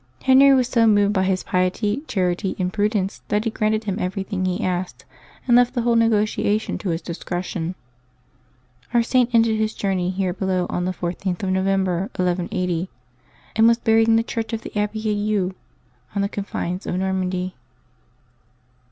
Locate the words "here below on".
10.09-10.85